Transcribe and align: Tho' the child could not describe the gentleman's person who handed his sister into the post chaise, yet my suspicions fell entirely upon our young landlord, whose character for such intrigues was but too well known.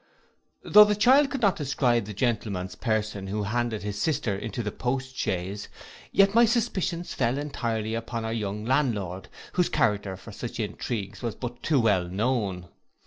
Tho' 0.63 0.83
the 0.85 0.95
child 0.95 1.29
could 1.29 1.41
not 1.43 1.55
describe 1.55 2.05
the 2.05 2.13
gentleman's 2.15 2.73
person 2.73 3.27
who 3.27 3.43
handed 3.43 3.83
his 3.83 4.01
sister 4.01 4.35
into 4.35 4.63
the 4.63 4.71
post 4.71 5.15
chaise, 5.15 5.69
yet 6.11 6.33
my 6.33 6.43
suspicions 6.43 7.13
fell 7.13 7.37
entirely 7.37 7.93
upon 7.93 8.25
our 8.25 8.33
young 8.33 8.65
landlord, 8.65 9.27
whose 9.53 9.69
character 9.69 10.17
for 10.17 10.31
such 10.31 10.59
intrigues 10.59 11.21
was 11.21 11.35
but 11.35 11.61
too 11.61 11.79
well 11.79 12.05
known. 12.09 12.67